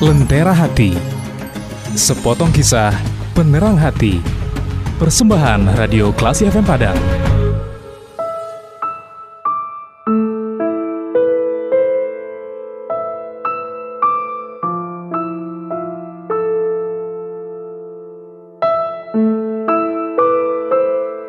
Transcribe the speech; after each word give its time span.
Lentera 0.00 0.56
Hati. 0.56 0.96
Sepotong 1.92 2.48
kisah 2.56 2.88
penerang 3.36 3.76
hati. 3.76 4.16
Persembahan 4.96 5.76
Radio 5.76 6.08
Klasi 6.16 6.48
FM 6.48 6.64
Padang. 6.64 6.96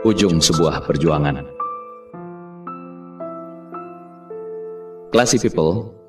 Ujung 0.08 0.40
sebuah 0.40 0.88
perjuangan. 0.88 1.44
Classy 5.12 5.36
people 5.36 6.01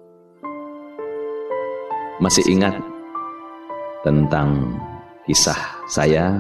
masih 2.22 2.46
ingat 2.54 2.78
tentang 4.06 4.78
kisah 5.26 5.58
saya 5.90 6.38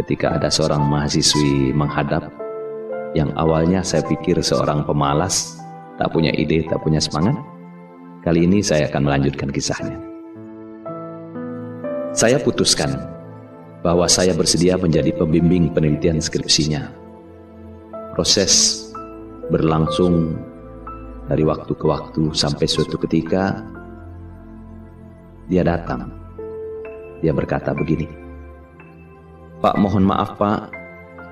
ketika 0.00 0.40
ada 0.40 0.48
seorang 0.48 0.80
mahasiswi 0.88 1.76
menghadap 1.76 2.32
yang 3.12 3.28
awalnya 3.36 3.84
saya 3.84 4.00
pikir 4.08 4.40
seorang 4.40 4.80
pemalas, 4.88 5.60
tak 6.00 6.08
punya 6.16 6.32
ide, 6.32 6.64
tak 6.64 6.80
punya 6.80 6.96
semangat. 6.96 7.36
Kali 8.24 8.48
ini 8.48 8.64
saya 8.64 8.88
akan 8.88 9.04
melanjutkan 9.04 9.52
kisahnya. 9.52 10.00
Saya 12.16 12.40
putuskan 12.40 12.96
bahwa 13.84 14.08
saya 14.08 14.32
bersedia 14.32 14.80
menjadi 14.80 15.12
pembimbing 15.12 15.76
penelitian 15.76 16.24
skripsinya. 16.24 16.88
Proses 18.16 18.80
berlangsung 19.52 20.40
dari 21.28 21.44
waktu 21.44 21.72
ke 21.76 21.84
waktu 21.84 22.32
sampai 22.32 22.64
suatu 22.64 22.96
ketika 22.96 23.60
dia 25.50 25.66
datang. 25.66 26.06
Dia 27.20 27.34
berkata 27.34 27.74
begini, 27.74 28.06
Pak 29.60 29.76
mohon 29.76 30.06
maaf 30.06 30.38
Pak, 30.38 30.72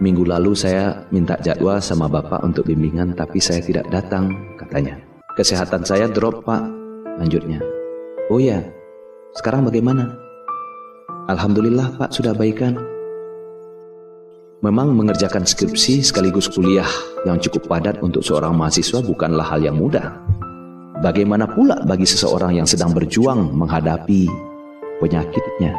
minggu 0.05 0.27
lalu 0.27 0.53
saya 0.53 1.07
minta 1.15 1.39
jadwal 1.41 1.81
sama 1.81 2.11
Bapak 2.11 2.45
untuk 2.45 2.69
bimbingan 2.69 3.17
tapi 3.17 3.41
saya 3.41 3.63
tidak 3.63 3.89
datang, 3.89 4.35
katanya. 4.61 5.01
Kesehatan 5.39 5.87
saya 5.87 6.11
drop 6.11 6.43
Pak, 6.45 6.61
lanjutnya. 7.23 7.63
Oh 8.29 8.43
ya, 8.43 8.61
sekarang 9.39 9.65
bagaimana? 9.65 10.13
Alhamdulillah 11.31 11.97
Pak 11.97 12.11
sudah 12.13 12.37
baikan. 12.37 12.77
Memang 14.59 14.91
mengerjakan 14.93 15.47
skripsi 15.47 16.03
sekaligus 16.03 16.51
kuliah 16.51 16.91
yang 17.23 17.39
cukup 17.39 17.71
padat 17.71 18.03
untuk 18.03 18.27
seorang 18.27 18.59
mahasiswa 18.59 18.99
bukanlah 18.99 19.47
hal 19.47 19.63
yang 19.63 19.79
mudah. 19.79 20.28
Bagaimana 20.99 21.47
pula 21.47 21.79
bagi 21.87 22.03
seseorang 22.03 22.59
yang 22.59 22.67
sedang 22.67 22.91
berjuang 22.91 23.55
menghadapi 23.55 24.27
penyakitnya? 24.99 25.71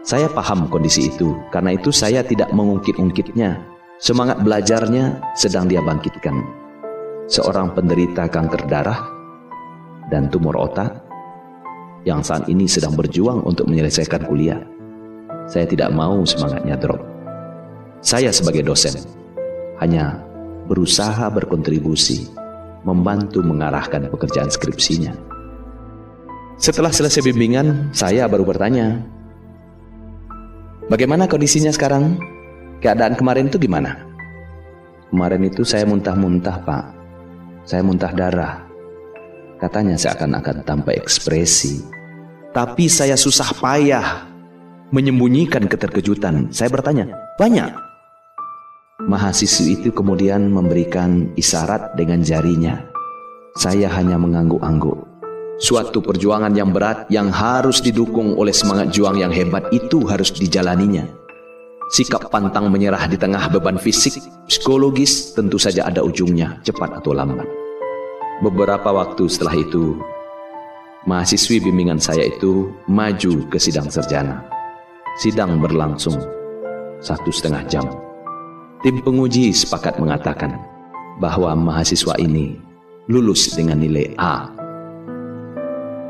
Saya 0.00 0.24
paham 0.32 0.72
kondisi 0.72 1.12
itu, 1.12 1.36
karena 1.52 1.76
itu 1.76 1.92
saya 1.92 2.24
tidak 2.24 2.48
mengungkit-ungkitnya. 2.56 3.60
Semangat 4.00 4.40
belajarnya 4.40 5.20
sedang 5.36 5.68
dia 5.68 5.84
bangkitkan. 5.84 6.32
Seorang 7.28 7.76
penderita 7.76 8.24
kanker 8.24 8.64
darah 8.72 9.04
dan 10.08 10.32
tumor 10.32 10.56
otak 10.64 10.96
yang 12.08 12.24
saat 12.24 12.48
ini 12.48 12.64
sedang 12.64 12.96
berjuang 12.96 13.44
untuk 13.44 13.68
menyelesaikan 13.68 14.24
kuliah. 14.24 14.64
Saya 15.44 15.68
tidak 15.68 15.92
mau 15.92 16.24
semangatnya 16.24 16.80
drop. 16.80 17.04
Saya 18.00 18.32
sebagai 18.32 18.64
dosen 18.64 18.96
hanya 19.76 20.24
berusaha 20.70 21.28
berkontribusi, 21.28 22.45
membantu 22.86 23.42
mengarahkan 23.42 24.06
pekerjaan 24.08 24.48
skripsinya. 24.48 25.12
Setelah 26.56 26.94
selesai 26.94 27.20
bimbingan, 27.26 27.90
saya 27.92 28.24
baru 28.30 28.46
bertanya, 28.46 29.02
Bagaimana 30.86 31.26
kondisinya 31.26 31.74
sekarang? 31.74 32.14
Keadaan 32.78 33.18
kemarin 33.18 33.50
itu 33.50 33.58
gimana? 33.58 34.06
Kemarin 35.10 35.42
itu 35.50 35.66
saya 35.66 35.82
muntah-muntah, 35.82 36.62
Pak. 36.62 36.84
Saya 37.66 37.82
muntah 37.82 38.14
darah. 38.14 38.62
Katanya 39.58 39.98
seakan-akan 39.98 40.62
tanpa 40.62 40.94
ekspresi. 40.94 41.82
Tapi 42.54 42.86
saya 42.86 43.18
susah 43.18 43.50
payah 43.58 44.30
menyembunyikan 44.94 45.66
keterkejutan. 45.66 46.54
Saya 46.54 46.70
bertanya, 46.70 47.10
banyak. 47.34 47.85
Mahasiswi 49.06 49.78
itu 49.78 49.94
kemudian 49.94 50.50
memberikan 50.50 51.30
isyarat 51.38 51.94
dengan 51.94 52.26
jarinya. 52.26 52.82
Saya 53.54 53.86
hanya 53.94 54.18
mengangguk-angguk. 54.18 54.98
Suatu 55.62 56.02
perjuangan 56.02 56.50
yang 56.52 56.74
berat 56.74 57.06
yang 57.06 57.30
harus 57.30 57.78
didukung 57.78 58.34
oleh 58.34 58.50
semangat 58.50 58.90
juang 58.90 59.14
yang 59.14 59.30
hebat 59.30 59.70
itu 59.70 60.02
harus 60.10 60.34
dijalaninya. 60.34 61.06
Sikap 61.94 62.34
pantang 62.34 62.66
menyerah 62.66 63.06
di 63.06 63.14
tengah 63.14 63.46
beban 63.46 63.78
fisik, 63.78 64.18
psikologis 64.50 65.38
tentu 65.38 65.54
saja 65.54 65.86
ada 65.86 66.02
ujungnya, 66.02 66.58
cepat 66.66 66.98
atau 66.98 67.14
lambat. 67.14 67.46
Beberapa 68.42 68.90
waktu 68.90 69.30
setelah 69.30 69.54
itu, 69.54 69.94
mahasiswi 71.06 71.62
bimbingan 71.62 72.02
saya 72.02 72.26
itu 72.26 72.74
maju 72.90 73.46
ke 73.54 73.56
sidang 73.62 73.86
serjana. 73.86 74.42
Sidang 75.22 75.62
berlangsung 75.62 76.18
satu 76.98 77.30
setengah 77.30 77.62
jam. 77.70 78.05
Tim 78.86 79.02
penguji 79.02 79.50
sepakat 79.50 79.98
mengatakan 79.98 80.62
bahwa 81.18 81.50
mahasiswa 81.58 82.14
ini 82.22 82.54
lulus 83.10 83.50
dengan 83.58 83.82
nilai 83.82 84.14
A 84.14 84.46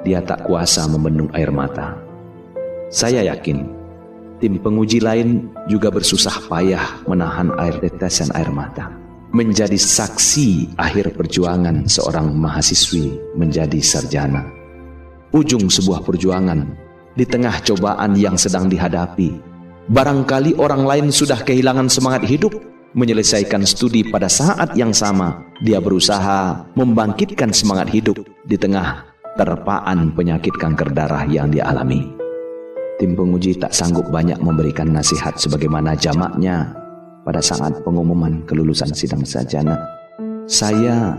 dia 0.05 0.21
tak 0.21 0.45
kuasa 0.45 0.85
membendung 0.85 1.33
air 1.33 1.49
mata. 1.49 1.97
Saya 2.93 3.25
yakin 3.33 3.65
tim 4.45 4.61
penguji 4.61 5.01
lain 5.01 5.49
juga 5.73 5.89
bersusah 5.89 6.37
payah 6.53 7.01
menahan 7.09 7.49
air 7.57 7.81
tetesan 7.81 8.29
air 8.37 8.53
mata. 8.53 8.93
Menjadi 9.33 9.81
saksi 9.81 10.77
akhir 10.77 11.17
perjuangan 11.17 11.89
seorang 11.89 12.29
mahasiswi 12.37 13.17
menjadi 13.41 13.81
sarjana. 13.81 14.53
Ujung 15.33 15.73
sebuah 15.73 16.05
perjuangan 16.05 16.77
di 17.17 17.25
tengah 17.25 17.57
cobaan 17.65 18.21
yang 18.21 18.37
sedang 18.37 18.69
dihadapi. 18.69 19.56
Barangkali 19.87 20.59
orang 20.59 20.83
lain 20.83 21.07
sudah 21.15 21.47
kehilangan 21.47 21.87
semangat 21.87 22.27
hidup 22.27 22.59
menyelesaikan 22.99 23.63
studi 23.63 24.03
pada 24.03 24.27
saat 24.27 24.75
yang 24.75 24.91
sama. 24.91 25.47
Dia 25.63 25.79
berusaha 25.79 26.67
membangkitkan 26.75 27.55
semangat 27.55 27.95
hidup 27.95 28.19
di 28.43 28.59
tengah 28.59 29.07
terpaan 29.39 30.11
penyakit 30.11 30.59
kanker 30.59 30.91
darah 30.91 31.23
yang 31.31 31.55
dialami. 31.55 32.03
Tim 32.99 33.15
penguji 33.15 33.63
tak 33.63 33.71
sanggup 33.71 34.11
banyak 34.11 34.43
memberikan 34.43 34.91
nasihat 34.91 35.39
sebagaimana 35.39 35.95
jamaknya 35.95 36.75
pada 37.23 37.39
saat 37.39 37.79
pengumuman 37.87 38.43
kelulusan 38.43 38.91
sidang 38.91 39.23
sarjana. 39.23 39.79
Saya 40.51 41.15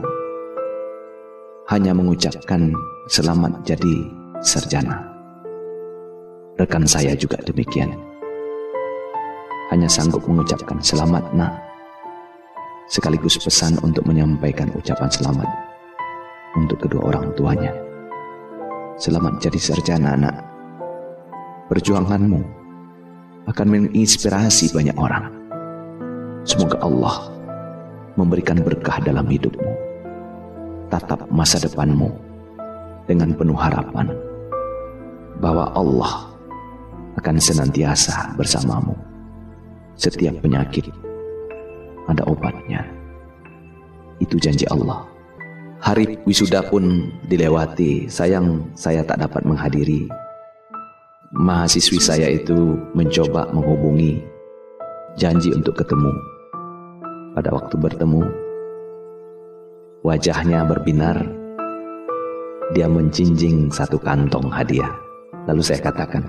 hanya 1.72 1.96
mengucapkan 1.96 2.76
selamat 3.08 3.64
jadi 3.64 3.96
sarjana. 4.44 5.08
Rekan 6.60 6.84
saya 6.84 7.14
juga 7.14 7.38
demikian. 7.46 8.07
Hanya 9.68 9.92
sanggup 9.92 10.24
mengucapkan 10.26 10.80
selamat 10.82 11.28
nak. 11.36 11.52
Sekaligus 12.90 13.36
pesan 13.36 13.76
untuk 13.84 14.08
menyampaikan 14.08 14.72
ucapan 14.72 15.12
selamat 15.12 15.50
untuk 16.58 16.88
kedua 16.88 17.14
orang 17.14 17.30
tuanya. 17.38 17.76
Selamat 18.98 19.38
jadi 19.38 19.60
sarjana 19.62 20.18
anak. 20.18 20.36
Perjuanganmu 21.70 22.42
akan 23.46 23.68
menginspirasi 23.70 24.74
banyak 24.74 24.98
orang. 24.98 25.30
Semoga 26.42 26.82
Allah 26.82 27.30
memberikan 28.18 28.58
berkah 28.66 28.98
dalam 29.06 29.30
hidupmu. 29.30 29.72
Tatap 30.90 31.30
masa 31.30 31.62
depanmu 31.62 32.10
dengan 33.06 33.36
penuh 33.38 33.60
harapan 33.60 34.10
bahwa 35.38 35.70
Allah 35.78 36.26
akan 37.22 37.36
senantiasa 37.38 38.34
bersamamu. 38.34 38.97
Setiap 39.98 40.38
penyakit 40.46 40.94
ada 42.06 42.22
obatnya. 42.30 42.86
Itu 44.22 44.38
janji 44.38 44.70
Allah. 44.70 45.10
Hari 45.82 46.22
wisuda 46.26 46.66
pun 46.70 47.10
dilewati, 47.30 48.10
sayang 48.10 48.66
saya 48.74 49.06
tak 49.06 49.22
dapat 49.22 49.46
menghadiri. 49.46 50.10
Mahasiswi 51.38 51.98
saya 52.02 52.30
itu 52.34 52.78
mencoba 52.98 53.50
menghubungi, 53.54 54.22
janji 55.18 55.54
untuk 55.54 55.78
ketemu. 55.78 56.14
Pada 57.38 57.54
waktu 57.54 57.78
bertemu, 57.78 58.26
wajahnya 60.02 60.66
berbinar, 60.66 61.22
dia 62.74 62.90
menjinjing 62.90 63.70
satu 63.70 64.02
kantong 64.02 64.50
hadiah. 64.50 64.94
Lalu 65.46 65.62
saya 65.62 65.82
katakan, 65.86 66.26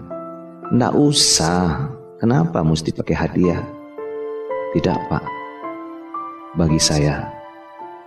Nggak 0.68 0.92
usah, 0.92 1.88
kenapa 2.18 2.60
mesti 2.66 2.90
pakai 2.92 3.16
hadiah? 3.16 3.62
Tidak 4.76 4.98
pak, 5.08 5.24
bagi 6.58 6.76
saya, 6.76 7.38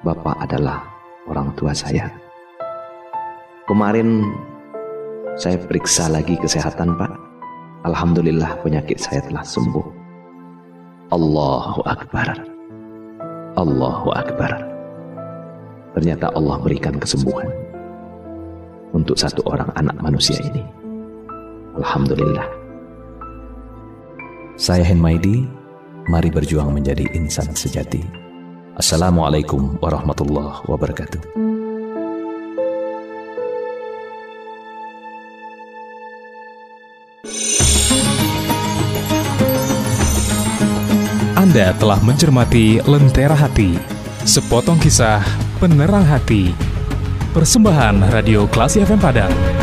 Bapak 0.02 0.34
adalah 0.42 0.82
orang 1.30 1.54
tua 1.54 1.78
saya. 1.78 2.10
Kemarin 3.70 4.26
Saya 5.40 5.56
periksa 5.56 6.12
lagi 6.12 6.36
kesehatan 6.36 7.00
Pak. 7.00 7.16
Alhamdulillah 7.88 8.60
penyakit 8.60 9.00
saya 9.00 9.24
telah 9.24 9.42
sembuh. 9.48 9.88
Allahu 11.08 11.82
Akbar. 11.88 12.36
Allahu 13.56 14.12
Akbar. 14.12 14.52
Ternyata 15.96 16.36
Allah 16.36 16.60
berikan 16.60 17.00
kesembuhan 17.00 17.48
untuk 18.92 19.16
satu 19.16 19.40
orang 19.48 19.72
anak 19.80 19.96
manusia 20.04 20.36
ini. 20.44 20.68
Alhamdulillah. 21.80 22.61
Saya 24.60 24.84
Henmaidi, 24.84 25.48
mari 26.12 26.28
berjuang 26.28 26.76
menjadi 26.76 27.08
insan 27.16 27.56
sejati. 27.56 28.04
Assalamualaikum 28.76 29.80
warahmatullahi 29.80 30.68
wabarakatuh. 30.68 31.22
Anda 41.40 41.76
telah 41.76 42.00
mencermati 42.04 42.80
Lentera 42.88 43.36
Hati, 43.36 43.76
sepotong 44.24 44.80
kisah 44.80 45.20
penerang 45.60 46.08
hati. 46.08 46.56
Persembahan 47.36 48.12
Radio 48.12 48.48
Klasi 48.48 48.84
FM 48.84 49.00
Padang. 49.00 49.61